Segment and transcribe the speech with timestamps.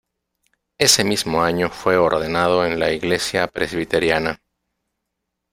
[0.79, 4.41] Ese mismo año fue ordenado en la Iglesia Presbiteriana.